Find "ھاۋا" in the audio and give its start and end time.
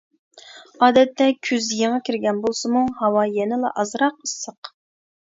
3.05-3.29